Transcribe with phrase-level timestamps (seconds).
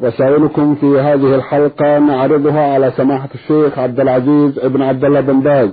[0.00, 5.70] رسائلكم في هذه الحلقة نعرضها على سماحة الشيخ عبد العزيز ابن عبد الله بن باز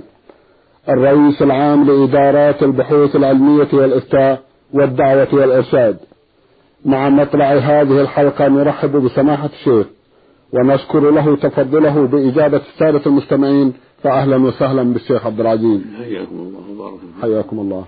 [0.88, 4.42] الرئيس العام لإدارات البحوث العلمية والإفتاء
[4.74, 5.96] والدعوة والإرشاد.
[6.84, 9.86] مع مطلع هذه الحلقة نرحب بسماحة الشيخ
[10.52, 15.80] ونشكر له تفضله بإجابة السادة المستمعين فأهلا وسهلا بالشيخ عبد العزيز.
[15.98, 17.84] حياكم الله حياكم الله.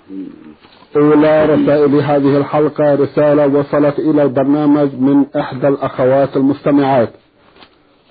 [0.96, 7.12] أولى رسائل هذه الحلقة رسالة وصلت إلى البرنامج من إحدى الأخوات المستمعات.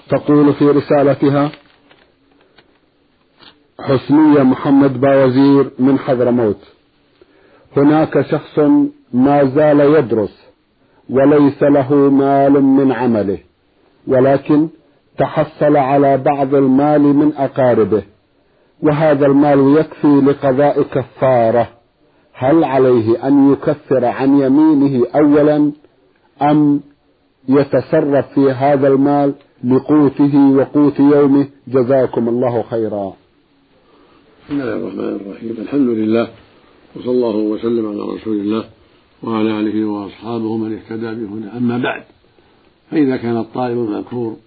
[0.10, 1.52] تقول في رسالتها
[3.80, 6.58] حسنية محمد باوزير من حضرموت.
[7.78, 8.60] هناك شخص
[9.14, 10.42] ما زال يدرس
[11.10, 13.38] وليس له مال من عمله
[14.08, 14.68] ولكن
[15.18, 18.04] تحصل على بعض المال من أقاربه
[18.84, 21.81] وهذا المال يكفي لقضاء كفارة.
[22.42, 25.72] هل عليه أن يكفر عن يمينه أولا
[26.42, 26.82] أم
[27.50, 29.34] يتصرف في هذا المال
[29.64, 33.14] لقوته وقوت يومه؟ جزاكم الله خيرا.
[34.46, 35.56] بسم الله الرحمن الرحيم.
[35.60, 36.32] الحمد لله
[36.96, 38.66] وصلى الله وسلم على رسول الله
[39.24, 42.04] وعلى آله وأصحابه من اهتدى بهنا أما بعد
[42.92, 44.38] فإذا كان الطالب المذكور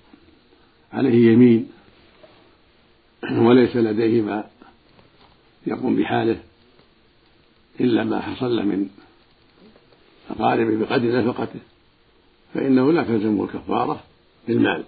[0.93, 1.67] عليه يمين
[3.39, 4.45] وليس لديه ما
[5.67, 6.37] يقوم بحاله
[7.81, 8.89] إلا ما حصل من
[10.31, 11.61] أقاربه بقدر نفقته
[12.55, 14.01] فإنه لا تلزمه الكفارة
[14.49, 14.85] بالمال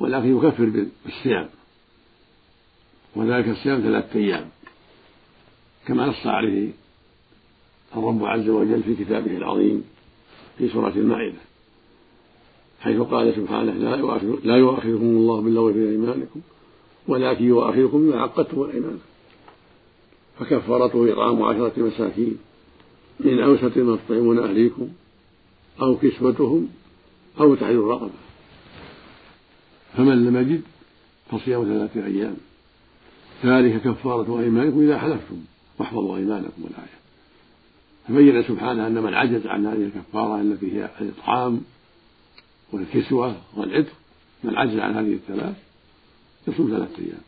[0.00, 1.48] ولكن يكفر بالصيام
[3.16, 4.48] وذلك الصيام ثلاثة أيام
[5.86, 6.70] كما نص عليه
[7.96, 9.84] الرب عز وجل في كتابه العظيم
[10.58, 11.38] في سورة المائدة
[12.80, 13.72] حيث قال سبحانه
[14.44, 16.40] لا يؤاخذكم الله باللغو في أيمانكم
[17.08, 18.98] ولكن يؤاخذكم بما عقدتم الأيمان
[20.40, 22.38] فكفارته إطعام عشرة مساكين.
[23.20, 24.88] من أوسط ما تطعمون أهليكم
[25.82, 26.68] أو كسوتهم
[27.40, 28.10] أو تحرير رقبة
[29.96, 30.62] فمن لم يجد
[31.30, 32.36] فصيام ثلاثة أيام.
[33.44, 35.44] ذلك كفارة أيمانكم إذا حلفتم.
[35.78, 37.00] واحفظوا أيمانكم الآية.
[38.08, 41.60] فبين سبحانه أن من عجز عن هذه الكفارة التي هي الإطعام
[42.72, 43.92] والكسوة والعتق
[44.44, 45.56] من عجز عن هذه الثلاث
[46.48, 47.20] يصوم ثلاثة أيام.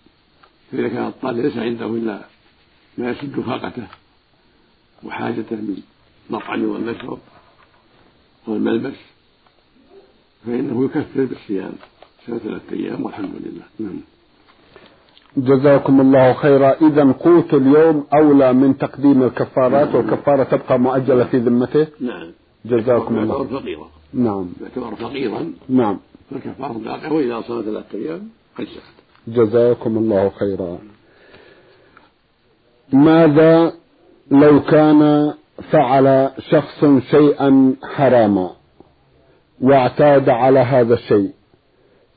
[0.72, 2.31] فإذا كان الطالب ليس عنده إلا
[2.98, 3.86] ما يسد فاقته
[5.04, 5.76] وحاجته من
[6.30, 7.18] مطعم والمشرب
[8.46, 8.98] والملبس
[10.46, 11.72] فإنه يكفر بالصيام
[12.26, 13.64] ثلاثة أيام والحمد لله.
[13.78, 14.00] نعم.
[15.36, 16.76] جزاكم الله خيرا.
[16.82, 22.32] إذا قوت اليوم أولى من تقديم الكفارات والكفارة تبقى مؤجلة في ذمته؟ نعم.
[22.64, 23.38] جزاكم الله.
[23.38, 23.88] يعتبر فقيرا.
[24.14, 24.52] نعم.
[24.62, 25.52] يعتبر فقيرا.
[25.68, 25.98] نعم.
[26.30, 28.28] فالكفارة باقية وإذا صام ثلاثة أيام
[28.58, 28.96] أجزأت
[29.28, 30.78] جزاكم الله خيرا.
[32.92, 33.72] ماذا
[34.30, 35.32] لو كان
[35.70, 38.50] فعل شخص شيئا حراما
[39.60, 41.30] واعتاد على هذا الشيء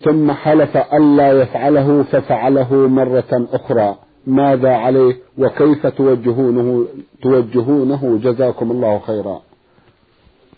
[0.02, 3.96] ثم حلف ألا يفعله ففعله مرة أخرى
[4.28, 6.88] ماذا عليه؟ وكيف توجهونه؟
[7.22, 9.42] توجهونه؟ جزاكم الله خيرا.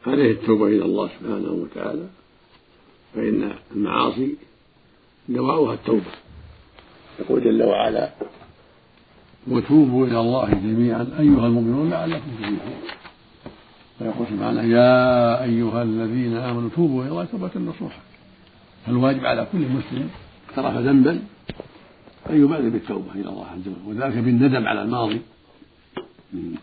[0.08, 2.06] عليه التوبة إلى الله سبحانه وتعالى
[3.16, 4.36] فإن المعاصي
[5.30, 6.12] دواؤها التوبة.
[7.20, 8.10] يقول جل وعلا
[9.50, 11.08] وتوبوا إلى الله جميعا.
[11.20, 12.82] أيها المؤمنون لعلكم تفلحون.
[14.02, 18.00] ويقول سبحانه يا أيها الذين آمنوا توبوا إلى الله توبة نصوحا.
[18.86, 20.10] فالواجب على كل مسلم
[20.50, 21.22] اقترف ذنبا
[22.30, 25.22] أن يبادر بالتوبة إلى الله عز وجل وذلك بالندم على الماضي
[26.34, 26.56] من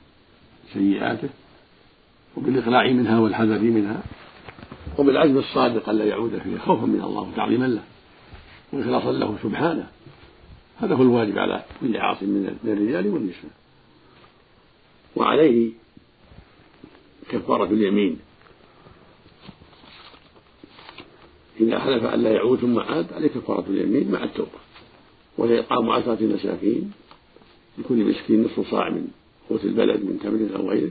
[0.73, 1.28] سيئاته
[2.37, 4.03] وبالإقلاع منها والحذر منها
[4.99, 7.82] وبالعزم الصادق ألا يعود فيها خوفا من الله وتعظيما له
[8.73, 9.87] وإخلاصا له سبحانه.
[10.85, 13.51] هذا هو الواجب على كل عاص من الرجال والنساء.
[15.17, 15.73] وعليه
[17.29, 18.19] كفارة اليمين.
[21.61, 24.51] إذا حلف أن لا يعود ثم عاد عليه كفارة اليمين مع التوبة.
[25.39, 26.93] وهي إطعام عشرة مساكين
[27.79, 29.09] لكل مسكين نصف صاع من
[29.51, 30.91] قوت البلد من تمر أو غيره.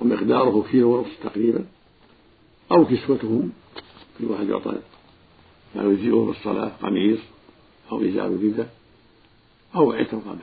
[0.00, 1.64] ومقداره كيلو ونصف تقريبا
[2.72, 3.52] أو كسوتهم
[4.18, 4.78] كل واحد يعطى
[5.82, 7.18] يجزئه في الصلاة قميص
[7.92, 8.66] أو إزار ردة
[9.74, 10.38] أو عتق رقبة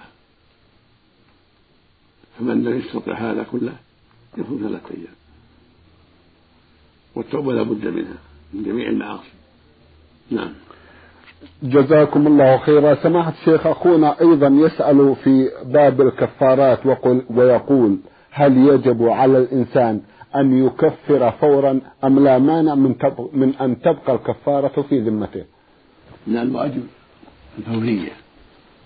[2.40, 3.74] فمن لم يستطع هذا كله
[4.38, 5.14] يصوم ثلاثة أيام.
[7.16, 8.18] والتوبة لا بد منها
[8.54, 9.32] من جميع المعاصي.
[10.32, 10.54] نعم.
[11.64, 12.96] جزاكم الله خيرا.
[13.04, 17.98] سماحة الشيخ أخونا أيضا يسأل في باب الكفارات وقل ويقول
[18.32, 20.02] هل يجب على الإنسان
[20.36, 22.96] أن يكفر فورا أم لا مانع من,
[23.34, 25.46] من أن تبقى الكفارة في ذمته؟
[26.28, 26.88] لا الواجب
[27.58, 28.12] الفورية.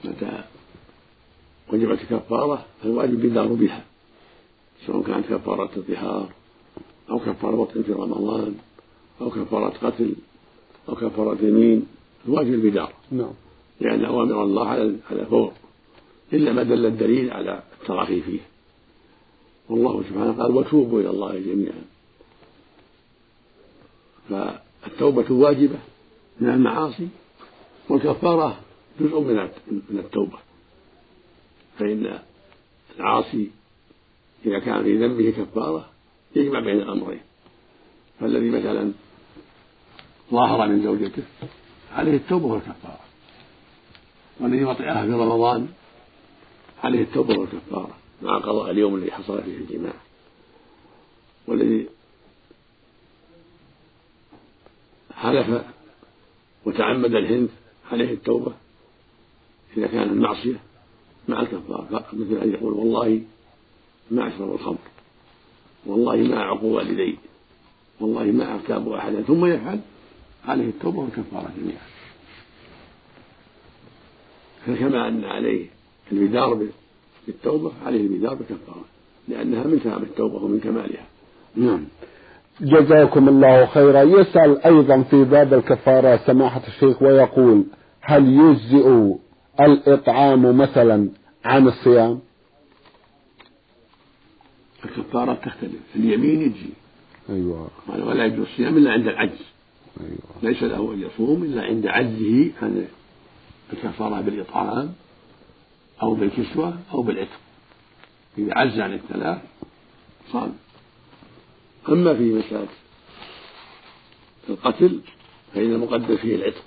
[0.05, 0.44] متى
[1.73, 3.83] وجبت الكفارة فالواجب الدار بها
[4.85, 6.29] سواء كانت كفارة الظهار
[7.09, 8.55] أو كفارة وطن في رمضان
[9.21, 10.15] أو كفارة قتل
[10.89, 11.88] أو كفارة يمين
[12.27, 12.93] الواجب البدار.
[13.11, 13.33] نعم.
[13.81, 15.51] لأن أوامر الله على على فور
[16.33, 18.39] إلا ما دل الدليل على التراخي فيه.
[19.69, 21.83] والله سبحانه قال وتوبوا إلى الله جميعا.
[24.29, 25.79] فالتوبة واجبة
[26.39, 27.07] من المعاصي
[27.89, 28.59] والكفارة
[28.99, 29.49] جزء من
[29.89, 30.37] من التوبة.
[31.79, 32.19] فإن
[32.99, 33.51] العاصي
[34.45, 35.89] إذا كان في ذنبه كفارة
[36.35, 37.21] يجمع بين الأمرين.
[38.19, 38.91] فالذي مثلا
[40.31, 41.23] ظاهر من زوجته
[41.93, 42.99] عليه التوبة والكفارة
[44.39, 45.67] والذي وطئها في رمضان
[46.83, 47.97] عليه التوبة والكفارة.
[48.21, 49.93] مع قضاء اليوم الذي حصل فيه الجماع
[51.47, 51.87] والذي
[55.13, 55.63] حلف
[56.65, 57.49] وتعمد الهند
[57.91, 58.53] عليه التوبة
[59.77, 60.59] إذا كان المعصية
[61.27, 63.21] مع الكفارة مثل أن يقول والله
[64.11, 64.77] ما أشرب الخمر
[65.85, 67.17] والله ما أعق والدي
[67.99, 69.21] والله ما أغتاب أحدا.
[69.21, 69.79] ثم يفعل
[70.45, 71.87] عليه التوبة والكفارة جميعا.
[74.65, 75.65] فكما أن عليه
[76.11, 76.67] البدار
[77.27, 78.85] بالتوبة عليه البدار بالكفارة
[79.27, 81.06] لأنها من تمام التوبة ومن كمالها.
[81.56, 81.85] نعم.
[82.62, 84.01] جزاكم الله خيرا.
[84.01, 87.63] يسأل أيضا في باب الكفارة سماحة الشيخ ويقول
[88.01, 89.15] هل يجزئ
[89.59, 91.09] الإطعام مثلا
[91.45, 92.19] عن الصيام؟
[94.85, 95.95] الكفارة تختلف.
[95.95, 96.69] اليمين يجزي.
[97.29, 97.68] أيوة.
[97.88, 99.45] ولا يجوز الصيام إلا عند العجز.
[100.00, 100.51] أيوة.
[100.53, 102.85] ليس له أن يصوم إلا عند عجزه عن
[103.74, 104.94] الكفارة بالإطعام.
[106.01, 107.39] أو بالكسوة أو بالعتق.
[108.38, 109.41] إذا عز عن الثلاث
[110.31, 110.57] صام
[111.89, 112.67] أما في مسألة
[114.49, 115.01] القتل
[115.53, 116.63] فإن المقدر فيه العتق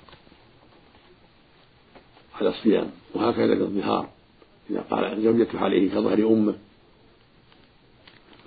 [2.35, 4.09] على الصيام وهكذا في الظهار.
[4.69, 6.55] إذا قال زوجته عليه كظهر أمه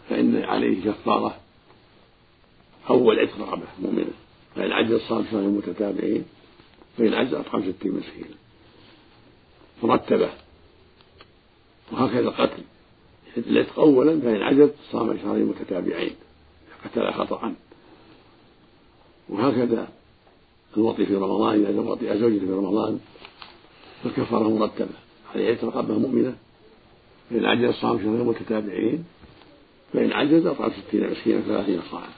[0.08, 1.36] فإن عليه كفارة
[2.90, 4.12] أول عتق رقبة مؤمنة.
[4.56, 6.24] فإن عجز الصام شهرين متتابعين
[6.98, 8.36] فإن عجز أطعم ستين مسكينا.
[9.82, 10.43] مرتبة.
[11.94, 12.62] وهكذا القتل.
[13.36, 16.14] العتق أولا فإن عجز صام شهرين متتابعين.
[16.84, 17.54] قتل خطأ
[19.28, 19.88] وهكذا
[20.76, 23.00] الوطي في رمضان إذا وطئ زوجته في رمضان
[24.04, 24.94] فالكفارة مرتبة.
[25.34, 26.36] عليه عتق رقبة مؤمنة؟
[27.30, 29.04] فإن عجز صام شهرين متتابعين.
[29.92, 32.08] فإن عجز أطعم ستين مسكينا ثلاثين صاعا.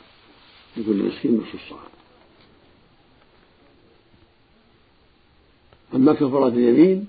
[0.77, 1.79] لكل مسكين نصف الصاع
[5.95, 7.07] أما كفارة اليمين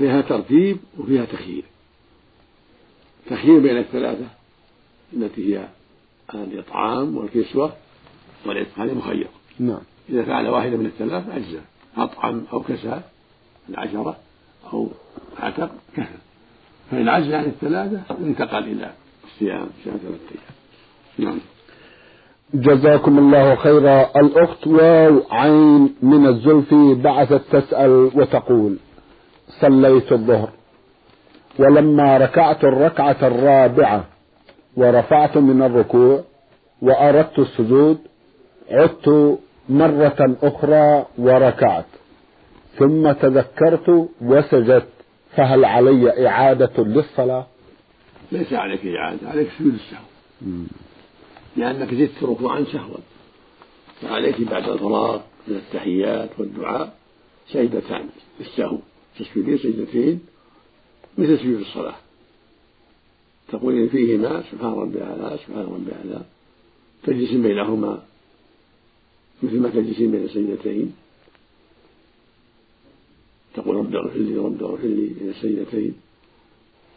[0.00, 1.64] فيها ترتيب وفيها تخيير.
[3.30, 4.26] تخيير بين الثلاثة
[5.12, 5.68] التي هي
[6.34, 7.72] الإطعام والكسوة
[8.46, 9.26] والعتق هذه مخير
[9.58, 9.80] نعم.
[10.08, 11.62] إذا فعل واحدة من الثلاث أجزاء
[11.96, 13.00] أطعم أو كسى
[13.68, 14.16] العشرة
[14.72, 14.88] أو
[15.38, 16.18] عتق كفى
[16.90, 18.92] فإن عجز عن الثلاثة انتقل إلى
[19.24, 20.40] الصيام صيام ثلاثة
[21.18, 21.30] أيام.
[21.30, 21.40] نعم.
[22.54, 24.20] جزاكم الله خيرا.
[24.20, 28.76] الأخت واو عين من الزلفي بعثت تسأل وتقول.
[29.60, 30.50] صليت الظهر.
[31.58, 34.04] ولما ركعت الركعة الرابعة
[34.76, 36.24] ورفعت من الركوع
[36.82, 37.98] وأردت السجود
[38.70, 39.38] عدت
[39.68, 41.86] مرة أخرى وركعت.
[42.78, 44.88] ثم تذكرت وسجدت.
[45.36, 47.46] فهل علي إعادة للصلاة؟
[48.32, 50.04] ليس عليك إعادة عليك سجود السهو.
[51.56, 52.98] لأنك زدت ركوعا سهوا.
[54.02, 56.94] فعليك بعد الفراغ من التحيات والدعاء
[57.48, 58.08] سجدتان
[58.40, 58.78] للسهو
[59.20, 60.20] تسجدين سجدتين
[61.18, 61.96] مثل سجود الصلاة.
[63.48, 66.24] تقولين فيهما سبحان ربي أعلى سبحان ربي أعلى.
[67.02, 68.02] تجلسين بينهما
[69.42, 70.94] مثل ما تجلسين بين السجدتين
[73.54, 75.94] تقول رب اغفر لي رب اغفر لي بين السجدتين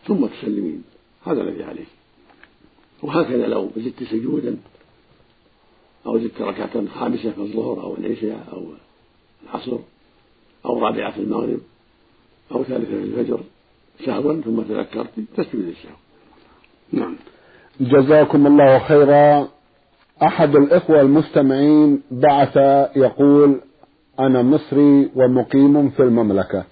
[0.07, 0.83] ثم تسلمين.
[1.25, 1.87] هذا الذي عليك.
[3.01, 4.57] وهكذا لو زدت سجودا
[6.05, 8.67] أو زدت ركعة خامسة في الظهر أو العشاء أو
[9.43, 9.77] العصر
[10.65, 11.59] أو رابعة في المغرب
[12.51, 13.39] أو ثالثة في الفجر
[14.05, 15.95] سهوا ثم تذكرت تسجد للسهو
[16.93, 17.15] نعم.
[17.79, 19.47] جزاكم الله خيرا.
[20.23, 22.57] أحد الإخوة المستمعين بعث
[22.95, 23.62] يقول
[24.19, 26.63] أنا مصري ومقيم في المملكة.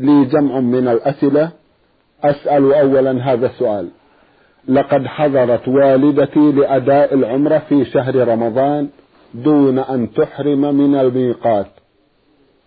[0.00, 1.50] لي جمع من الأسئلة.
[2.24, 3.88] أسأل أولا هذا السؤال.
[4.68, 8.88] لقد حضرت والدتي لأداء العمرة في شهر رمضان
[9.34, 11.66] دون أن تحرم من الميقات.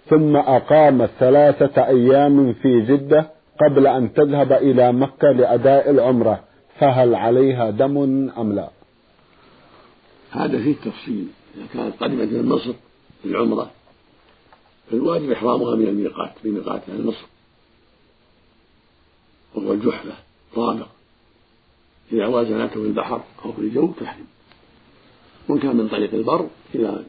[0.09, 6.43] ثم أقامت ثلاثة أيام في جدة قبل أن تذهب إلى مكة لأداء العمرة
[6.79, 7.97] فهل عليها دم
[8.37, 8.69] أم لا؟
[10.31, 11.27] هذا فيه تفصيل.
[11.57, 12.73] إذا كانت قدمت من مصر
[13.25, 13.71] للعمرة
[14.91, 17.25] فالواجب إحرامها من الميقات بميقات أهل مصر.
[19.55, 20.13] وهو الجحفة
[20.55, 20.87] طابق.
[22.11, 24.25] إذا وازنته في البحر أو في الجو تحرم.
[25.49, 27.03] وإن كان من طريق البر إذا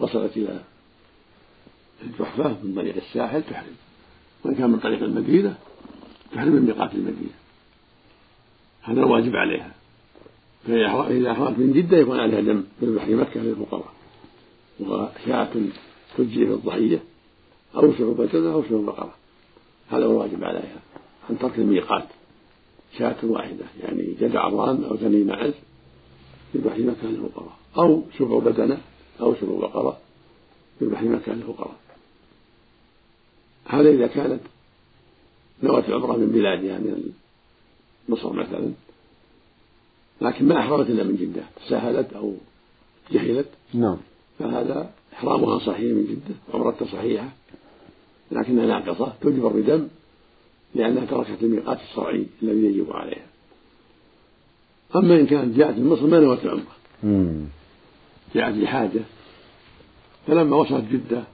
[0.00, 0.60] وصلت إلى
[2.02, 3.76] الجحفة من طريق الساحل تحرم.
[4.44, 5.56] وإن كان من طريق المدينة
[6.32, 7.34] تحرم من ميقات المدينة.
[8.82, 9.72] هذا الواجب عليها.
[10.66, 13.92] فإذا أحرمت من جدة يكون عليها دم من بحر مكة للفقراء.
[14.80, 15.48] وشاة
[16.18, 17.02] تجزي في الضحية
[17.74, 19.14] أو شعب بدنة أو شعب بقرة
[19.90, 20.80] هذا هو الواجب عليها.
[21.30, 22.08] عن ترك الميقات.
[22.98, 23.64] شاة واحدة.
[23.82, 25.54] يعني جدع عران أو ثني معز
[26.54, 28.78] يذبح مكان الفقراء أو شبع بدنة
[29.20, 29.98] أو شبع بقرة
[30.80, 31.76] يذبح مكان الفقراء
[33.68, 34.40] هذا إذا كانت
[35.62, 37.12] نوت العمرة من بلادها من
[38.08, 38.72] مصر مثلا.
[40.20, 41.42] لكن ما أحرمت إلا من جدة.
[41.66, 42.34] تساهلت أو
[43.12, 43.48] جهلت.
[43.74, 43.96] نعم.
[44.38, 46.34] فهذا إحرامها صحيح من جدة.
[46.54, 47.28] عمرتها صحيحة.
[48.30, 49.12] لكنها ناقصة.
[49.20, 49.88] تجبر بدم
[50.74, 53.26] لأنها تركت الميقات الشرعي الذي يجب عليها.
[54.96, 56.78] أما إن كانت جاءت من مصر ما نوت العمرة.
[58.34, 59.00] جاءت لحاجة
[60.26, 61.24] فلما وصلت جدة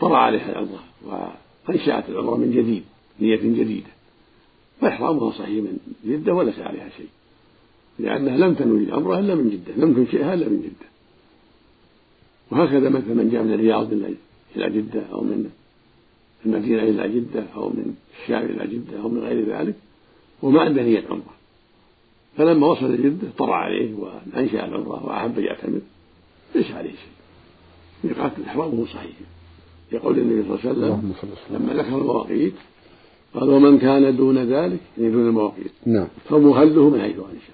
[0.00, 2.84] طرأ عليها العمرة وأنشأت العمرة من جديد
[3.20, 3.90] نية جديدة.
[4.80, 7.08] فإحرامها صحيح من جدة وليس عليها شيء.
[7.98, 10.90] لأنها لم تنوي العمرة إلا من جدة لم تنشئها إلا من جدة.
[12.50, 13.92] وهكذا مثل من جاء من الرياض
[14.56, 15.50] إلى جدة أو من
[16.46, 19.74] المدينة إلى جدة أو من الشام إلى جدة أو من غير ذلك
[20.42, 21.34] وما عنده نية عمرة
[22.36, 25.80] فلما وصل جدة طرأ عليه وأنشأ العمرة وأحب يعتمر
[26.54, 27.12] ليس عليه شيء.
[28.04, 29.12] ميقات الإحرام هو صحيح
[29.92, 31.12] يقول النبي صلى الله عليه وسلم
[31.50, 32.54] لما ذكر المواقيت
[33.34, 35.72] قال ومن كان دون ذلك يعني دون المواقيت.
[35.86, 36.08] نعم.
[36.28, 37.52] فمهله من حيث أنشأ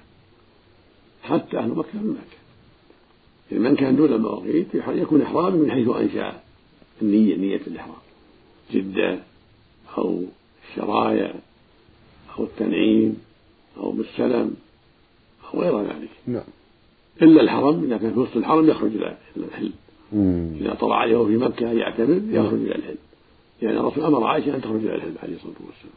[1.22, 2.36] حتى أهل مكة من مكة
[3.52, 6.40] يعني من كان دون المواقيت يكون إحرامه من حيث أنشأ
[7.02, 7.96] النية نية الإحرام.
[8.72, 9.18] جدة
[9.98, 10.22] أو
[10.70, 11.34] الشرايع
[12.38, 13.18] أو التنعيم
[13.76, 14.54] أو بالسلم
[15.54, 16.10] أو غير ذلك.
[16.26, 16.44] نعم.
[17.22, 19.72] إلا الحرم إذا كان في وسط الحرم يخرج إلى الحل.
[20.60, 22.96] إذا طلع عليه في مكة يعتمر يخرج إلى الحل
[23.62, 25.96] لأن الرسول أمر عائشة أن تخرج إلى الحل عليه الصلاة والسلام.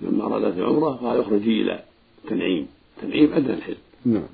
[0.00, 1.84] لما أرادت العمرة قال اخرجي إلى
[2.28, 2.66] تنعيم.
[3.02, 4.26] تنعيم أدنى الحل نعم.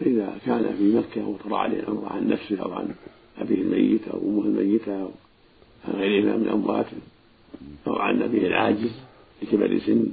[0.00, 2.94] فإذا كان في مكة وطلع عليه العمرة عن نفسه أو عن
[3.38, 5.10] أبيه الميت أو أمه الميتة أو
[5.88, 6.96] عن غيرهما من أمواته
[7.86, 8.92] أو عن أبيه العاجز
[9.42, 10.06] لكبر سن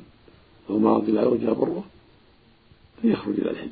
[0.69, 1.83] أو مرض لا يرجى بره
[3.01, 3.69] فيخرج إلى الحل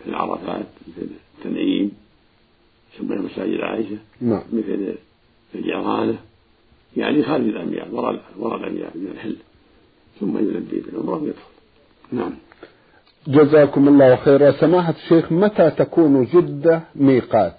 [0.00, 2.01] مثل العرفات مثل التنعيم.
[2.94, 4.42] يسمونها مساجد عائشة نعم.
[4.52, 4.94] مثل
[5.54, 6.18] الجعرانة
[6.96, 9.36] يعني خارج الأميال وراء وراء الأميال من الحل
[10.20, 11.52] ثم يلبي بالعمرة ويدخل.
[12.12, 12.32] نعم.
[13.28, 14.52] جزاكم الله خيرا.
[14.52, 17.56] سماحة الشيخ متى تكون جدة ميقات؟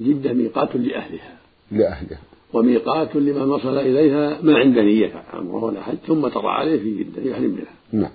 [0.00, 1.36] جدة ميقات لأهلها.
[1.72, 2.20] لأهلها.
[2.52, 7.30] وميقات لمن وصل إليها ما عنده نية عمره ولا حج ثم طرأ عليه في جدة
[7.30, 7.74] يحرم منها.
[7.92, 8.12] نعم.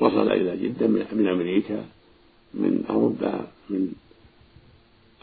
[0.00, 1.84] وصل إلى جدة من أمريكا
[2.54, 3.92] من أوروبا من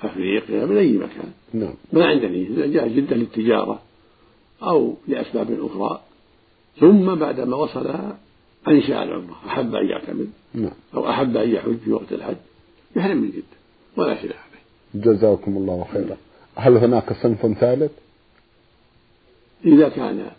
[0.04, 1.32] أفريقيا من أي مكان.
[1.54, 1.74] نعم.
[1.94, 3.82] ما إذا جاء جدة للتجارة
[4.64, 6.02] أو لأسباب أخرى
[6.80, 7.94] ثم بعدما وصل
[8.68, 10.72] أنشأ العمرة أحب أن يعتمد نعم.
[10.96, 12.36] أو أحب أن يحج في وقت الحج
[12.96, 13.44] يحرم من جدة
[13.98, 15.04] ولا شيء عليه.
[15.06, 16.18] جزاكم الله خيرا.
[16.56, 17.92] هل هناك صنف ثالث؟
[19.66, 20.32] إذا كان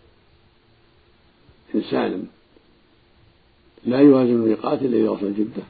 [1.75, 2.26] إنسان
[3.87, 5.62] لا يوازن الميقات إلا إذا وصل جدة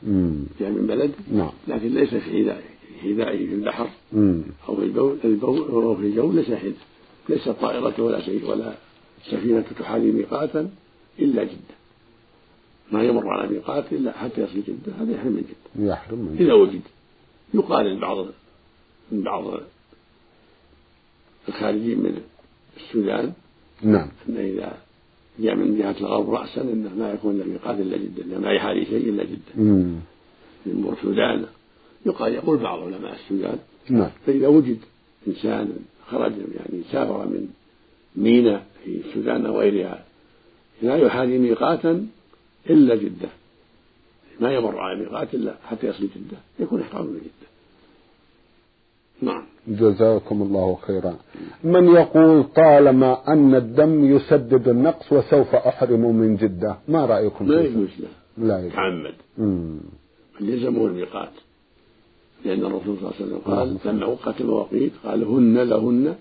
[0.60, 1.50] جاء من بلد نعم.
[1.68, 2.73] لكن ليس في حذائه.
[3.04, 3.88] حذائه في البحر.
[4.68, 6.75] أو في البول البول أو في الجو ليس حذاء
[7.28, 8.75] ليست طائرة ولا شيء ولا
[9.30, 10.70] سفينة تحاذي ميقاتا
[11.18, 11.75] إلا جدة
[12.92, 16.52] ما يمر على ميقات إلا حتى يصل جدة هذا يحرم من جدة يحرم من إذا
[16.52, 16.80] وجد.
[17.54, 18.26] يقال لبعض
[19.12, 19.44] من بعض
[21.49, 22.20] الخارجين من
[22.76, 23.32] السودان
[23.82, 24.08] نعم.
[24.28, 24.78] أن إذا
[25.38, 29.08] جاء من جهة الغرب رأسا أنه ما يكون ميقات إلا جدة أنه ما يحالي شيء
[29.08, 29.64] إلا جدة.
[30.66, 31.46] من السودان
[32.06, 33.58] يقال يقول بعض علماء السودان
[33.90, 34.11] نعم.
[34.26, 34.78] فإذا وجد
[35.28, 35.73] إنسان
[36.06, 37.49] خرج يعني سافر من
[38.16, 40.04] ميناء في السودان أو غيرها
[40.82, 42.06] لا يحاذي ميقاتا
[42.70, 43.28] إلا جدة.
[44.40, 47.49] ما يمر على ميقات إلا حتى يصل جدة يكون إحرامه من جدة.
[49.23, 49.44] نعم.
[49.68, 51.16] جزاكم الله خيرا.
[51.64, 57.88] من يقول طالما أن الدم يسدد النقص وسوف أحرم من جدة ما رأيكم؟ ما يجوز
[57.99, 58.08] له.
[58.46, 58.73] لا يجوز.
[58.73, 59.80] تعمد مم.
[60.40, 61.32] يلزمه الميقات.
[62.44, 66.14] لأن الرسول صلى الله عليه وسلم قال لما وقت المواقيت قال هن لهن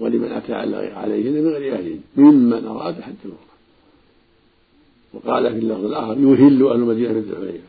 [0.00, 0.54] ولمن أتى
[0.94, 3.54] عليهن من غير أهلهن ممن أراد حج العمرة
[5.14, 7.68] وقال في اللفظ الآخر يهل أهل المدينة من الحليفة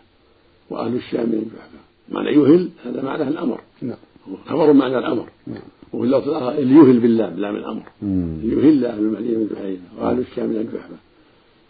[0.70, 1.80] وأهل الشام من الجحفة
[2.12, 3.60] معنى يهل هذا معناه الأمر.
[3.82, 3.98] نعم.
[4.46, 5.30] خبر معنى الأمر.
[5.48, 5.62] نعم.
[5.94, 7.84] وفي اللفظ الآخر ليهل بالله بلام الأمر.
[8.02, 8.38] مم.
[8.44, 10.96] ليهل أهل المدينة من الحليفة وأهل الشام من الجحفة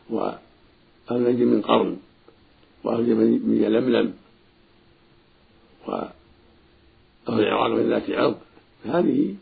[0.10, 1.95] وأهل نجد من قرن
[2.84, 4.13] وأهل من يلملم.
[5.88, 6.10] وأهل
[7.30, 8.38] العراق من ذات عرض
[8.86, 9.36] هذه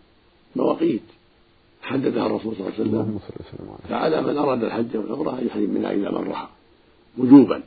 [0.55, 1.01] مواقيت
[1.81, 3.77] حددها الرسول صلى الله عليه وسلم.
[3.89, 6.47] فعلى من أراد الحج والعمرة أن يحرم منها إذا من رحى
[7.17, 7.63] وجوبا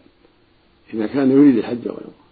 [0.94, 2.26] إذا كان يريد الحج والعمرة.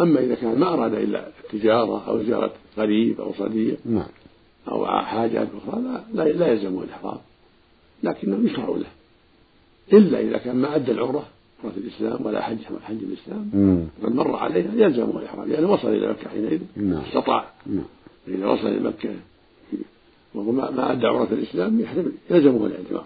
[0.00, 4.08] أما إذا كان ما أراد إلا التجارة أو زيارة قريب أو صديق نعم.
[4.68, 7.18] أو حاجات أخرى لا, لا, لا يلزمه الإحرام.
[8.02, 8.90] لكنه يشرع له.
[9.92, 11.26] إلا إذا كان ما أدى العمرة
[11.64, 13.50] عمرة الإسلام ولا حج حج الإسلام.
[14.02, 16.60] قد مر عليها يلزمه الإحرام لأنه وصل إلى مكة حينئذ.
[16.76, 17.00] نعم.
[17.00, 17.44] استطاع.
[17.66, 17.84] نعم.
[18.28, 19.10] إذا وصل إلى مكة
[20.34, 23.04] وهو ما أدى عمرة الإسلام يحرم يلزمه الاعتمار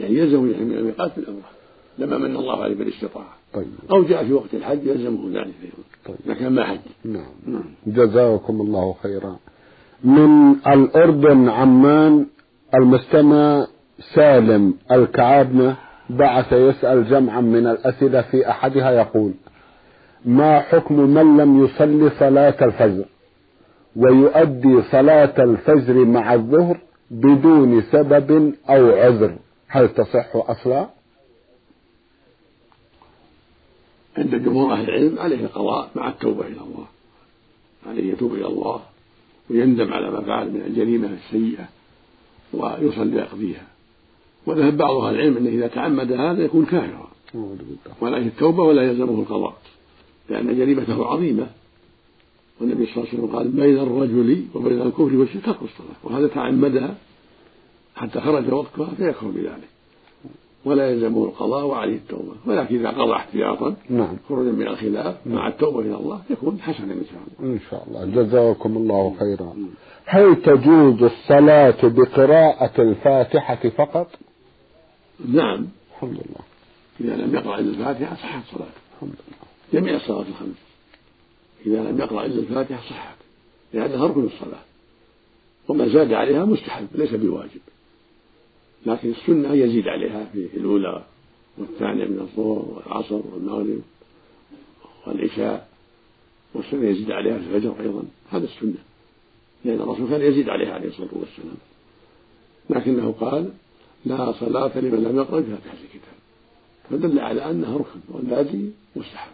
[0.00, 1.50] يعني يلزمه يحرم من الميقات بالعمرة
[1.98, 3.34] لما من الله عليه بالاستطاعة.
[3.54, 3.66] طيب.
[3.90, 6.16] أو جاء في وقت الحج يلزمه ذلك أيضا.
[6.26, 6.36] طيب.
[6.36, 6.78] كان ما حج.
[7.04, 7.30] نعم.
[7.46, 7.64] نعم.
[7.86, 9.36] جزاكم الله خيرا.
[10.04, 12.26] من الأردن عمان
[12.74, 13.66] المستمع
[14.14, 15.76] سالم الكعابنة.
[16.10, 19.32] بعث يسأل جمعا من الأسئلة في أحدها يقول
[20.24, 23.04] ما حكم من لم يصلي صلاة الفجر
[23.96, 29.36] ويؤدي صلاة الفجر مع الظهر بدون سبب أو عذر
[29.68, 30.88] هل تصح أصلا؟
[34.18, 36.86] عند جمهور أهل العلم عليه القضاء مع التوبة إلى الله
[37.86, 38.80] عليه يتوب إلى الله
[39.50, 41.68] ويندم على ما فعل من الجريمة السيئة
[42.52, 43.66] ويصلي ويقضيها
[44.48, 47.08] وذهب بعض أهل العلم أنه إذا تعمد هذا يكون كافرا.
[48.00, 49.54] ولا التوبة ولا يلزمه القضاء.
[50.30, 51.46] لأن جريمته عظيمة.
[52.60, 55.98] والنبي صلى الله عليه وسلم قال بين الرجل وبين الكفر والشرك ترك الصلاة.
[56.04, 56.94] وهذا تعمدها
[57.96, 59.68] حتى خرج وقتها فيكفر بذلك.
[60.64, 62.32] ولا يلزمه القضاء وعليه التوبة.
[62.46, 64.16] ولكن إذا قضى احتياطا نعم.
[64.28, 67.54] خروجا من الخلاف مع التوبة إلى الله يكون حسنا إن شاء الله.
[67.54, 68.22] إن شاء الله.
[68.22, 69.52] جزاكم الله خيرا.
[70.04, 74.08] هل تجوز الصلاة بقراءة الفاتحة فقط؟
[75.26, 75.66] نعم.
[75.94, 76.44] الحمد لله.
[77.00, 78.70] إذا لم يقرأ إلا الفاتحة صحت صلاته.
[78.94, 79.80] الحمد لله.
[79.80, 80.56] جميع الصلوات الخمس.
[81.66, 83.16] إذا لم يقرأ إلا الفاتحة صحت.
[83.72, 84.62] لأنها ركن الصلاة.
[85.68, 87.60] وما زاد عليها مستحب ليس بواجب.
[88.86, 91.04] لكن السنة يزيد عليها في الأولى
[91.58, 93.80] والثانية من الظهر والعصر والمغرب
[95.06, 95.68] والعشاء.
[96.54, 98.02] والسنة يزيد عليها في الفجر أيضا.
[98.30, 98.78] هذا السنة.
[99.64, 101.56] لأن الرسول كان يزيد عليها عليه الصلاة والسلام.
[102.70, 103.52] لكنه قال
[104.04, 106.18] لا صلاة لمن لم يقرأ بفاتحة الكتاب.
[106.90, 108.64] فدل على أنها ركن والباقي
[108.96, 109.32] مستحب.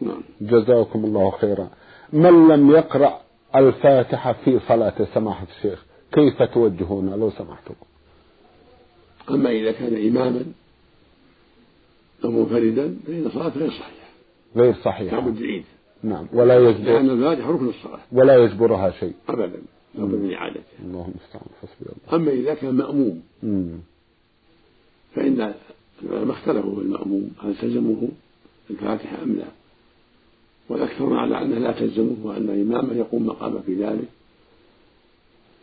[0.00, 0.20] نعم.
[0.40, 1.68] جزاكم الله خيرا.
[2.12, 3.20] من لم يقرأ
[3.56, 7.74] الفاتحة في صلاة سماحة الشيخ كيف توجهون؟ لو سمحتم.
[9.30, 10.44] أما إذا كان إماما
[12.24, 14.08] أو منفردا فإن صلاته غير صحيحة.
[14.56, 15.16] غير صحيحة.
[15.16, 15.64] لابد يعيد
[16.02, 18.00] نعم ولا لأن يجبر الفاتحة ركن الصلاة.
[18.12, 19.14] ولا يجبرها شيء.
[19.28, 19.62] أبدا.
[19.98, 23.22] لابد من إعادته اللهم المستعان حسبي الله أما إذا كان مأموم.
[25.14, 25.54] فإن
[26.02, 28.08] العلماء اختلفوا في المأموم هل تلزمه
[28.70, 29.46] الفاتحة أم لا؟
[30.68, 34.08] والأكثر على أنها لا تلزمه وأن إماما يقوم مقامه في ذلك.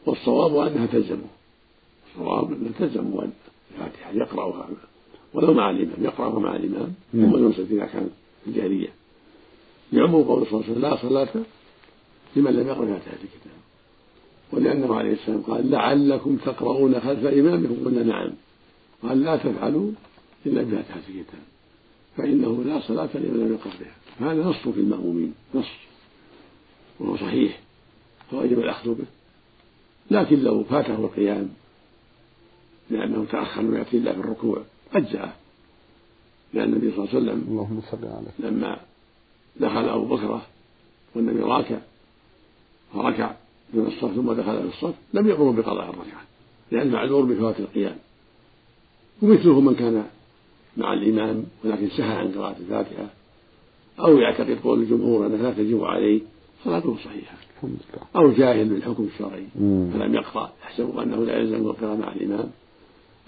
[0.06, 1.30] والصواب أنها تلزمه.
[2.08, 3.30] الصواب أنها تلزمه
[3.72, 4.70] الفاتحة يقرأها.
[5.34, 7.32] ولو مع الإمام يقرأها مع الإمام نعم.
[7.32, 8.10] ثم ينصت إذا كان
[8.44, 8.90] في الجاهلية.
[9.94, 11.46] لعموم قول صلى الله عليه وسلم لا صلاة
[12.36, 13.63] لمن لم يقرأ فاتحة الكتاب.
[14.54, 17.86] ولأنه عليه السلام قال لعلكم تقرؤون خلف إمامكم.
[17.86, 18.32] قلنا نعم.
[19.04, 19.92] قال لا تفعلوا
[20.46, 21.42] إلا بفاتحة الكتاب
[22.18, 24.32] فإنه لا صلاة لمن لم يقرأ بها.
[24.32, 25.34] هذا نص في المأمومين.
[25.56, 25.72] نص.
[27.00, 27.60] وهو صحيح.
[28.32, 29.06] فوجب الأخذ به.
[30.12, 31.50] لكن لو فاته القيام
[32.90, 34.62] لأنه تأخر من يأتي الله في الركوع
[34.94, 35.34] أجزأه
[36.54, 38.80] لأن النبي صلى الله عليه وسلم اللهم صل عليه لما
[39.56, 40.46] دخل أبو بكرة
[41.16, 41.78] والنبي راكع
[42.94, 43.36] فركع.
[43.74, 46.22] من الصف ثم دخل في الصف لم يأمروا بقضاء الركعة
[46.72, 47.96] لأن معذور بفوات القيام.
[49.22, 50.06] ومثله من كان
[50.78, 53.08] مع الإمام ولكن سهى عن قراءة الفاتحة
[54.00, 56.22] أو يعتقد قول الجمهور أنها لا تجب عليه
[56.64, 57.38] صلاته صحيحة.
[58.16, 59.46] أو جاهل بالحكم الشرعي.
[59.94, 62.50] فلم يقرأ يحسب أنه لا يلزم القراءة مع الإمام.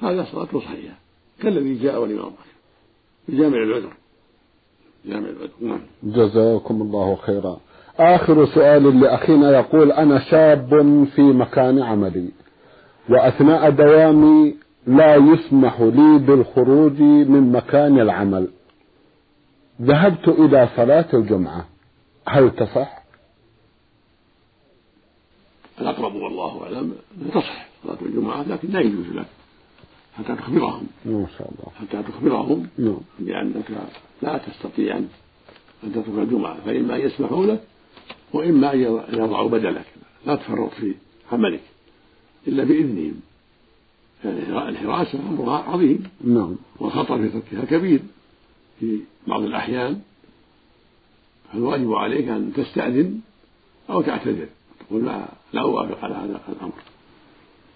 [0.01, 0.95] هذا صلاته صحيحة.
[1.41, 2.51] كالذي جاء والإمام ركع
[3.27, 3.93] بجامع العذر.
[5.05, 5.79] جامع العدو نعم.
[6.03, 7.60] جزاكم الله خيرا.
[7.99, 10.69] آخر سؤال لأخينا يقول أنا شاب
[11.15, 12.29] في مكان عملي
[13.10, 14.55] وأثناء دوامي
[14.88, 18.47] لا يسمح لي بالخروج من مكان العمل.
[19.81, 21.65] ذهبت إلى صلاة الجمعة
[22.27, 23.03] هل تصح؟
[25.81, 26.93] الأقرب والله أعلم
[27.34, 29.25] تصح صلاة الجمعة لكن لا يجوز لك
[30.17, 30.88] حتى تخبرهم.
[31.05, 31.71] ما شاء الله.
[31.79, 32.97] حتى تخبرهم نعم.
[33.19, 33.71] بأنك
[34.21, 35.08] لا تستطيع أن
[35.91, 37.62] تترك الجمعة فإما يسمحوا لك
[38.36, 38.80] وإما أن
[39.13, 39.86] يضعوا بدلك.
[40.26, 40.93] لا تفرط في
[41.32, 41.62] عملك
[42.48, 43.21] إلا بإذنهم
[44.24, 46.10] يعني الحراسة أمرها عظيم.
[46.24, 46.56] نعم.
[46.80, 48.00] والخطر في تركها كبير.
[48.80, 50.02] في بعض الأحيان
[51.54, 53.19] فالواجب عليك أن تستأذن
[53.89, 54.48] أو تعتذر.
[54.80, 56.82] تقول لا لا أوافق على هذا الأمر.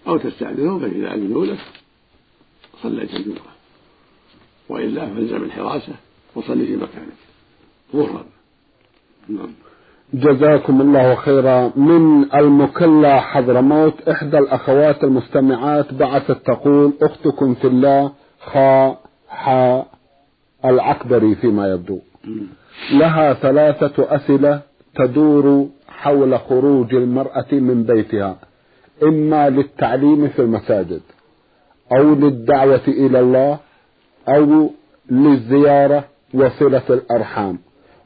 [0.06, 1.60] أو تستأذنهم فإذا أذنوا لك
[2.82, 3.54] صليت الجمعة.
[4.68, 5.94] وإلا فالزم الحراسة
[6.34, 7.16] وصلي في مكانك.
[7.92, 8.24] ظهرا.
[9.28, 9.52] نعم.
[10.14, 11.72] جزاكم الله خيرا.
[11.76, 19.86] من المكلا حضرموت إحدى الأخوات المستمعات بعثت تقول أختكم في الله خاء حاء
[20.64, 21.98] العكبري فيما يبدو.
[22.92, 24.60] لها ثلاثة أسئلة
[24.94, 28.36] تدور حول خروج المرأة من بيتها
[29.02, 31.00] إما للتعليم في المساجد
[31.96, 33.58] أو للدعوة إلى الله
[34.28, 34.70] أو
[35.10, 37.58] للزيارة وصلة الأرحام.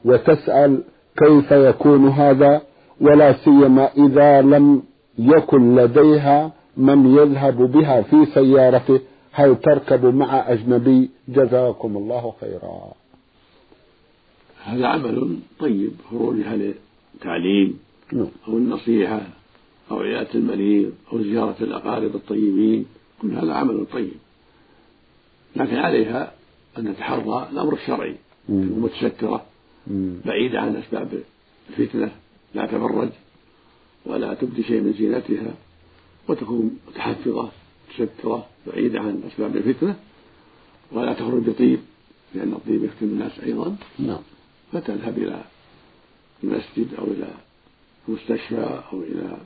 [0.05, 0.83] وتسأل
[1.17, 2.61] كيف يكون هذا؟
[3.01, 4.83] ولا سيما إذا لم
[5.17, 8.99] يكن لديها من يذهب بها في سيارته.
[9.31, 12.93] هل تركب مع أجنبي؟ جزاكم الله خيرا.
[14.63, 17.79] هذا عمل طيب خروجها للتعليم
[18.13, 18.27] نعم.
[18.47, 19.21] أو النصيحة
[19.91, 22.85] أو عيادة المريض أو زيارة الأقارب الطيبين.
[23.21, 24.13] كل هذا عمل طيب.
[25.55, 26.31] لكن عليها
[26.77, 28.15] أن تتحرى الأمر الشرعي
[28.49, 29.45] المتسترة.
[30.25, 31.23] بعيدة عن أسباب
[31.69, 32.11] الفتنة
[32.55, 33.09] لا تبرج
[34.05, 35.53] ولا تبدي شيء من زينتها
[36.27, 37.51] وتكون متحفظة
[37.89, 39.95] متسترة بعيدة عن أسباب الفتنة
[40.91, 41.79] ولا تخرج بطيب
[42.35, 43.75] لأن الطيب يفتن الناس أيضا.
[43.99, 44.21] نعم.
[44.71, 45.43] فتذهب إلى
[46.43, 47.27] المسجد أو إلى
[48.07, 49.37] المستشفى أو إلى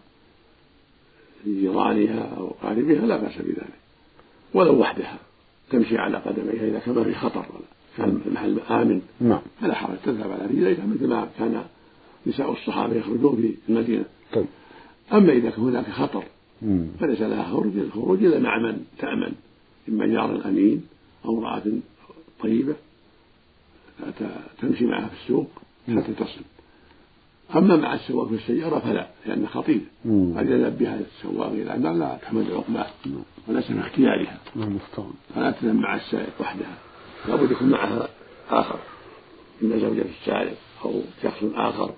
[1.46, 3.80] جيرانها أو قاربها لا بأس بذلك
[4.54, 5.20] ولو وحدها
[5.70, 7.46] تمشي على قدميها إذا كان في خطر
[7.98, 9.42] كان المحل آمن نعم.
[9.62, 11.64] فلا حرج تذهب على رجليها مثل ما كان
[12.28, 14.06] نساء الصحابة يخرجون في المدينة.
[14.34, 14.46] طيب.
[15.14, 16.24] أما إذا كان هناك خطر.
[17.00, 19.32] فليس لها خروج الخروج إلا مع من؟ تأمن.
[19.90, 20.86] إما جار أمين
[21.26, 21.64] أو امرأة
[22.44, 22.76] طيبة
[24.62, 25.50] تمشي معها في السوق
[25.88, 26.42] حتى تصل.
[27.56, 29.82] أما مع السواق في السيارة فلا لأنه خطير.
[30.38, 32.88] قد يذهب بها السواق إلى أن لا تحمل عقباه
[33.48, 36.78] وليس في اختيارها المستعان فلا تذهب مع السائق وحدها.
[37.28, 38.10] لابد يكون معها
[38.50, 38.80] آخر
[39.64, 41.94] إما زوجة السائق أو شخص آخر.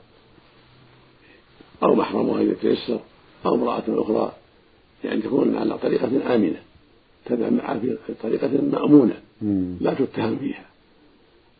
[1.83, 2.99] أو محرمها إذا تيسر
[3.45, 4.31] أو امرأة أخرى.
[5.03, 6.61] يعني تكون على طريقة آمنة
[7.25, 9.21] تذهب معها في طريقة مأمونة
[9.81, 10.65] لا تتهم فيها.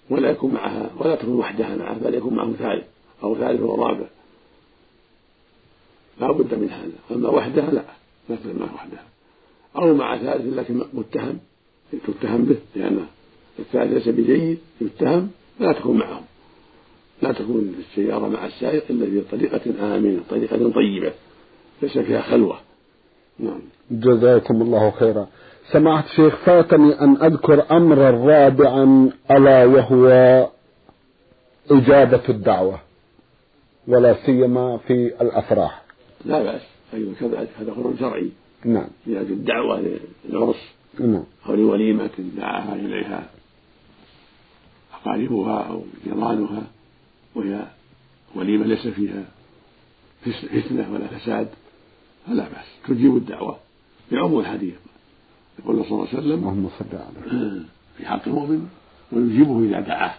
[0.09, 2.85] ولا يكون معها ولا تكون وحدها معها بل يكون معه ثالث
[3.23, 4.05] أو ثالث ورابع
[6.19, 7.17] لا بد من هذا.
[7.17, 7.83] أما وحدها لا
[8.29, 9.03] لا تكون معها وحدها.
[9.75, 11.39] أو مع ثالث لكن متهم
[12.07, 13.05] تتهم به لأن
[13.59, 16.23] الثالث ليس بجيد يتهم فلا تكون معهم.
[17.21, 21.11] لا تكون في السيارة مع السائق إلا في طريقة آمنة طريقة طيبة
[21.81, 22.57] ليس فيها خلوة.
[23.39, 23.61] نعم.
[23.91, 25.27] جزاكم الله خيرا.
[25.71, 30.07] سمعت شيخ فاتني أن أذكر أمرا رابعا ألا وهو
[31.71, 32.79] إجابة الدعوة
[33.87, 35.83] ولا سيما في الأفراح
[36.25, 36.61] لا بأس.
[36.93, 38.29] أيضا كذلك هذا خروج شرعي.
[38.65, 38.87] نعم.
[39.07, 39.83] إجابة الدعوة
[40.29, 40.73] للعرس.
[40.99, 41.23] نعم.
[41.49, 43.29] أو لوليمة دعاها إليها.
[45.01, 46.63] أقاربها أو جيرانها
[47.35, 47.67] وهي
[48.35, 49.25] وليمة ليس فيها
[50.25, 51.49] فتنة ولا فساد
[52.27, 52.65] فلا بأس.
[52.87, 53.57] تجيب الدعوة
[54.11, 54.73] بعموم الحديث.
[55.59, 57.61] يقول صلى الله عليه وسلم اللهم صل على
[57.97, 58.69] في حق المؤمن
[59.11, 60.13] ويجيبه إذا دعاه.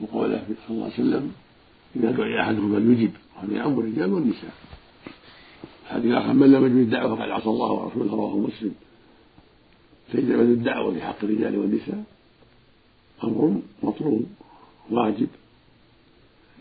[0.00, 1.32] وقوله صلى الله عليه وسلم
[1.96, 3.10] إذا دعي أحدهم فليجب.
[3.36, 4.54] وهذا يعم الرجال والنساء.
[5.86, 8.74] الحديث الآخر من لم يجب الدعوة فقد عصى الله ورسوله رواه مسلم.
[10.12, 12.04] فإجابة الدعوة في حق الرجال والنساء
[13.24, 14.26] أمر مطلوب
[14.90, 15.28] واجب.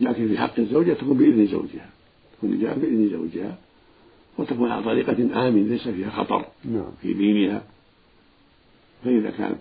[0.01, 1.89] لكن في حق الزوجة تكون بإذن زوجها
[2.37, 3.57] تكون الإجابة بإذن زوجها
[4.37, 6.91] وتكون على طريقة آمن ليس فيها خطر نعم.
[7.01, 7.63] في دينها.
[9.03, 9.59] فإذا كانت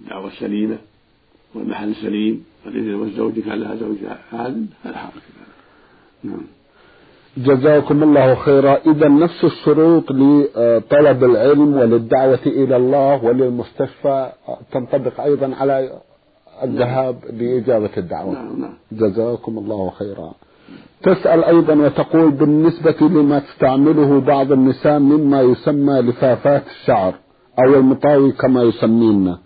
[0.00, 0.78] الدعوة سليمة
[1.54, 3.96] والمحل سليم والإذن والزوج كان لها زوج
[4.32, 5.22] عالم فلا حرج
[6.24, 6.46] نعم.
[7.38, 8.78] جزاكم الله خيرا.
[8.86, 14.30] إذا نفس الشروط لطلب العلم وللدعوة إلى الله وللمستشفى
[14.72, 15.90] تنطبق أيضا على
[16.62, 18.32] الذهاب لإجابة الدعوة.
[18.32, 18.74] نعم نعم.
[18.92, 20.32] جزاكم الله خيرا.
[21.02, 27.14] تسأل أيضا وتقول بالنسبة لما تستعمله بعض النساء مما يسمى لفافات الشعر
[27.58, 29.36] أو المطاوي كما يسمين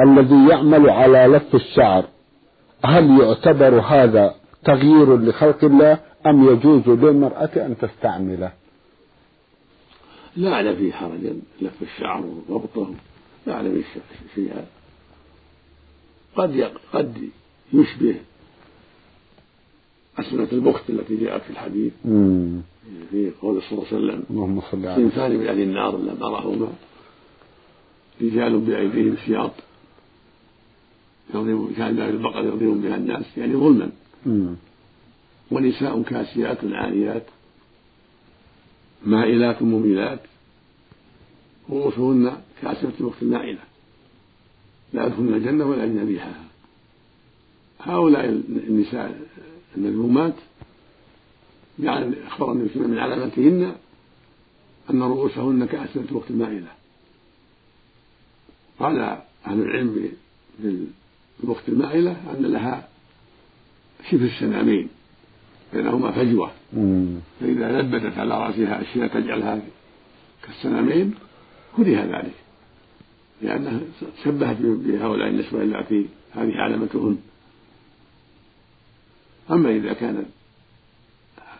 [0.00, 2.04] الذي يعمل على لف الشعر.
[2.84, 4.34] هل يعتبر هذا
[4.64, 8.52] تغيير لخلق الله أم يجوز للمرأة أن تستعمله؟
[10.36, 12.90] لا أعلم فيه حرجا لف الشعر وربطه
[13.46, 13.84] لا أعلم
[14.34, 14.66] شيئا
[16.36, 17.28] قد قد
[17.72, 18.14] يشبه
[20.18, 21.92] أسنة البخت التي جاءت في الحديث.
[22.04, 22.60] مم.
[23.10, 26.68] في قول صلى الله عليه وسلم اللهم صل على صنفان من أهل النار لم أرهما
[28.22, 29.50] رجال بأيديهم سياط
[31.34, 33.90] يضرب كان في البقر يضرب بها الناس يعني ظلما.
[35.50, 37.26] ونساء كاسيات عاريات
[39.06, 40.20] مائلات مميلات
[41.70, 43.60] رؤوسهن كاسرة الوقت المائلة
[44.92, 46.44] لا يدخلن الجنة ولا يجدن ريحها
[47.80, 48.24] هؤلاء
[48.68, 49.20] النساء
[49.76, 50.34] المذمومات
[51.78, 53.74] يعني أخبر النبي من علاماتهن
[54.90, 56.68] أن رؤوسهن كأسنة الوقت المائلة
[58.78, 58.98] قال
[59.46, 60.12] أهل العلم
[60.58, 62.88] بالوقت المائلة أن لها
[64.10, 64.88] شبه السنامين
[65.74, 66.50] بينهما فجوة.
[67.40, 69.60] فإذا لبدت على رأسها أشياء تجعلها
[70.42, 71.14] كالسنامين
[71.76, 72.34] كره ذلك.
[73.42, 73.80] لأنها
[74.24, 77.18] شبهت بهؤلاء النسوة اللاتي هذه علامتهن
[79.50, 80.24] أما إذا كان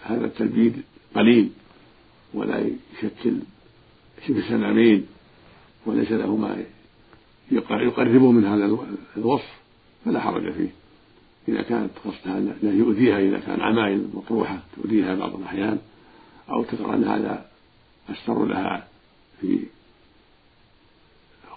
[0.03, 0.83] هذا التلبيد
[1.15, 1.51] قليل
[2.35, 3.37] ولا يشكل
[4.27, 5.07] شبه سنامين
[5.87, 6.65] وليس له ما
[7.51, 8.77] يقربه من هذا
[9.17, 9.53] الوصف
[10.05, 10.84] فلا حرج فيه.
[11.49, 15.79] إذا كانت قصدها لا يؤذيها إذا كان عمايل مطروحة تؤذيها بعض الأحيان
[16.51, 17.47] أو ترى أن هذا
[18.11, 18.89] أستر لها
[19.41, 19.59] في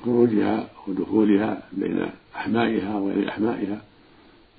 [0.03, 3.81] خروجها ودخولها بين أحمائها وغير أحمائها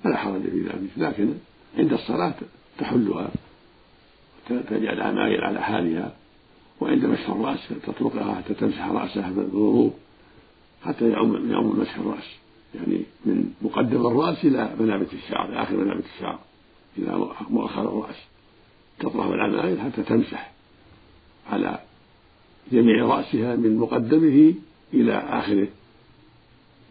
[0.03, 0.89] فلا حرج في ذلك.
[0.97, 1.33] لكن
[1.77, 2.33] عند الصلاة
[2.77, 3.29] تحلها
[4.49, 6.15] تجعل العمايل على حالها
[6.81, 9.93] وعند مسح الرأس تطرقها حتى تمسح رأسها بالوضوء
[10.83, 12.35] حتى يعم يعم مسح الرأس.
[12.75, 16.39] يعني من مقدم الرأس إلى منابت الشعر آخر منابت الشعر
[16.97, 18.15] إلى مؤخر الرأس.
[18.99, 20.51] تطرح العمايل حتى تمسح
[21.51, 21.79] على
[22.71, 24.53] جميع رأسها من مقدمه
[24.93, 25.67] إلى آخره.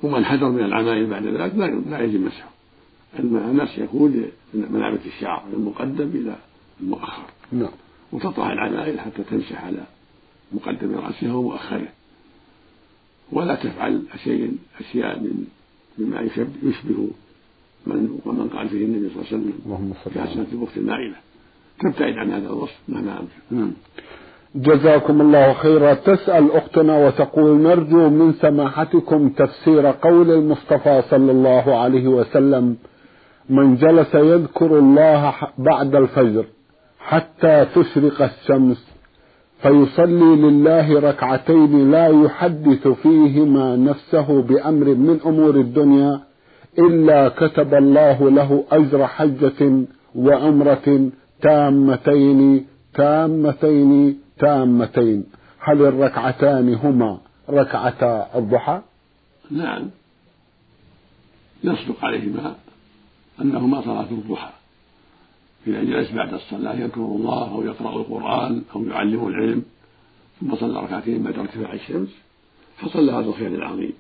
[0.03, 1.55] ومن حذر من العمايل بعد ذلك
[1.87, 2.51] لا يجب مسحه.
[3.19, 6.37] الناس يكون منابت الشعر من المقدم إلى
[6.81, 7.71] المؤخر نعم.
[8.13, 9.87] وتطرح العمائل حتى تمسح على
[10.53, 11.89] مقدم رأسها ومؤخره.
[13.33, 15.47] ولا تفعل شيء أشياء من
[15.99, 16.21] مما
[16.63, 17.09] يشبه
[17.87, 21.15] من ومن قال فيه النبي صلى الله عليه وسلم اللهم صل في حسنة الوقت المائلة.
[21.81, 22.79] تبتعد عن هذا الوصف.
[22.89, 23.73] مهما أمكن نعم.
[24.55, 25.95] جزاكم الله خيرا.
[25.95, 32.77] تسأل أختنا وتقول نرجو من سماحتكم تفسير قول المصطفى صلى الله عليه وسلم
[33.49, 36.45] من جلس يذكر الله بعد الفجر
[36.99, 38.88] حتى تشرق الشمس
[39.63, 46.21] فيصلي لله ركعتين لا يحدث فيهما نفسه بأمر من أمور الدنيا
[46.79, 51.11] إلا كتب الله له أجر حجة وعمرة
[51.43, 55.25] تامتين تامتين تامتين.
[55.61, 57.19] هل الركعتان هما
[57.51, 58.81] ركعتا الضحى؟
[59.51, 59.91] نعم.
[61.65, 62.55] يصدق عليهما
[63.41, 64.58] أنهما صلاة الضحى.
[65.69, 69.63] إذا جلس بعد الصلاة يذكر الله أو يقرأ القرآن أو يعلم العلم
[70.41, 72.09] ثم صلى ركعتين بعد ارتفاع الشمس
[72.79, 73.93] حصل هذا الخير العظيم.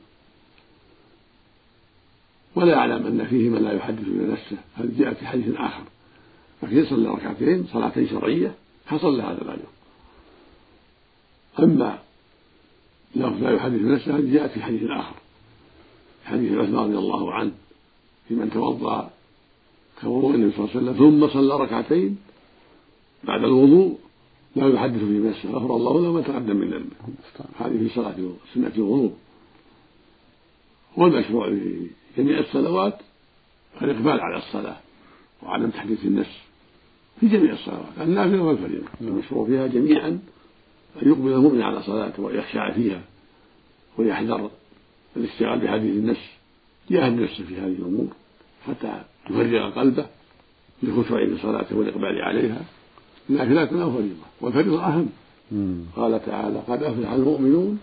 [2.54, 5.83] ولا يعلم أن فيه من لا يحدث بنفسه هذا جاء في حديث آخر؟
[6.62, 8.54] لكن صلى ركعتين صلاتين شرعية
[8.87, 9.68] حصل هذا الأجر
[11.59, 11.98] أما
[13.16, 15.14] لفظ لا يحدث بنفسه هذه جاءت في حديث آخر؟
[16.24, 17.52] حديث عثمان رضي الله عنه
[18.28, 19.11] في من توضأ
[20.00, 22.18] كوضوء النبي صلى الله عليه وسلم ثم صلى ركعتين
[23.24, 23.98] بعد الوضوء
[24.56, 26.96] لا يحدث في نفسه غفر الله له ما تقدم من ذنبه.
[27.58, 28.16] هذه في صلاة
[28.54, 29.12] سنة الوضوء
[30.96, 32.98] والمشروع في جميع الصلوات
[33.82, 34.76] الإقبال على الصلاة
[35.42, 36.38] وعدم تحديث النفس
[37.20, 38.87] في جميع الصلوات النافلة والفريضة.
[39.00, 40.08] المشروع فيها جميعا
[41.02, 43.02] أن يقبل المؤمن على صلاته ويخشع فيها
[43.98, 44.50] ويحذر
[45.16, 46.30] الاشتغال بحديث النفس
[46.90, 48.08] يهد نفسه في هذه الأمور.
[48.68, 50.07] حتى تفرغ قلبه
[50.83, 52.61] للخشوع في صلاته والإقبال عليها؟
[53.28, 55.09] نافلة أو فريضة والفريضة أهم.
[55.96, 57.78] قال تعالى قد أفلح المؤمنون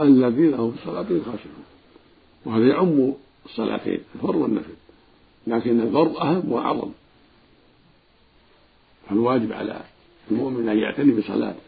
[0.00, 1.64] الذين هم في صلاتهم خاشعون.
[2.44, 3.12] وهذا يعم
[3.46, 4.72] الصلاتين الفرض والنفل
[5.46, 6.90] لكن الفرض أهم وأعظم.
[9.08, 9.80] فالواجب على
[10.30, 11.60] المؤمن أن يعتني بصلاته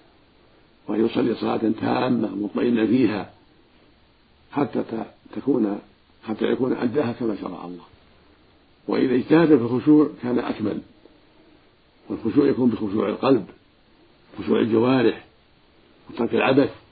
[0.89, 3.31] وأن يصلي صلاة تامة مطمئن فيها
[4.53, 4.85] حتى
[5.37, 5.79] تكون
[6.25, 7.85] حتى يكون أداها كما شرع الله.
[8.89, 10.81] وإذا اجتهد في الخشوع كان أكمل.
[12.09, 13.45] والخشوع يكون بخشوع القلب
[14.39, 15.25] خشوع الجوارح
[16.11, 16.83] وترك العبث.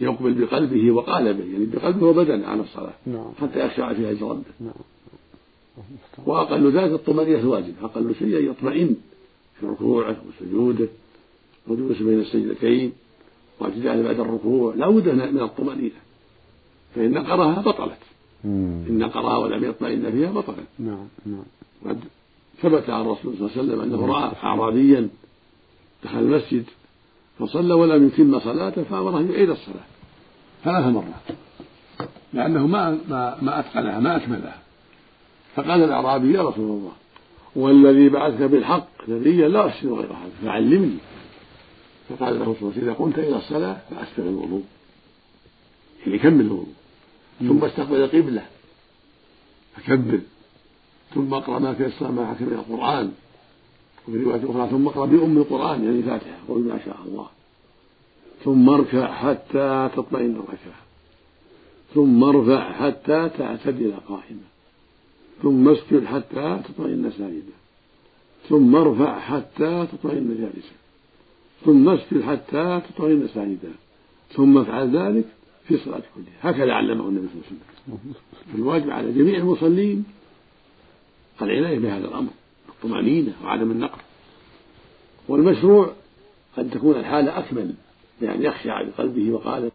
[0.00, 3.32] يقبل بقلبه وقالبه يعني بقلبه وبدنه على الصلاة نعم.
[3.40, 4.72] حتى يخشع فيها ربه نعم.
[6.26, 8.96] وأقل ذلك الطمأنينة الواجب أقل شيء أن يطمئن
[9.60, 10.88] في ركوعه وسجوده
[11.66, 12.92] وجلوس بين السجدتين
[13.60, 14.74] واعتداله بعد الركوع.
[14.74, 16.00] لا بد من الطمأنينة
[16.94, 17.98] فإن نقرها بطلت.
[18.44, 21.44] إن نقرها ولم يطمئن فيها بطلت نعم نعم.
[21.86, 21.98] قد
[22.62, 25.08] ثبت عن الرسول صلى الله عليه وسلم أنه رأى أعرابيا
[26.04, 26.64] دخل المسجد
[27.38, 29.84] فصلى ولم يتم صلاته فأمره أن يعيد الصلاة
[30.64, 31.38] ثلاث مرات.
[32.32, 34.58] لأنه ما ما ما أتقنها ما أكملها.
[35.54, 36.92] فقال الأعرابي يا رسول الله
[37.56, 40.98] والذي بعثك بالحق نبيا لا أحسن غير هذا فعلمني.
[42.08, 44.62] فقال له صلى الله عليه وسلم إذا قمت إلى الصلاة فأسبغ الوضوء
[46.06, 46.74] يعني كمل الوضوء.
[47.38, 48.46] ثم استقبل القبلة
[49.76, 50.20] فكبر
[51.14, 53.12] ثم أقرأ ما تيسر معك من القرآن
[54.08, 57.26] وفي رواية أخرى ثم أقرأ بأم القرآن يعني الفاتحة قل ما شاء الله.
[58.44, 60.82] ثم اركع حتى تطمئن الركعة
[61.94, 64.46] ثم ارفع حتى تعتدل قائما.
[65.42, 67.52] ثم اسجد حتى تطمئن ساجدا
[68.48, 70.82] ثم ارفع حتى تطمئن جالسا.
[71.64, 73.72] ثم اسجد حتى تطمئن ساجدا
[74.30, 75.24] ثم افعل ذلك
[75.68, 77.44] في الصلاة كلها هكذا علمه النبي صلى الله
[77.88, 78.14] عليه وسلم.
[78.52, 80.04] فالواجب على جميع المصلين
[81.42, 82.30] العناية بهذا الأمر
[82.68, 84.00] الطمأنينة وعدم النقر.
[85.28, 85.92] والمشروع
[86.58, 87.74] أن تكون الحالة أكمل
[88.22, 89.72] يعني يخشع بقلبه وقالبه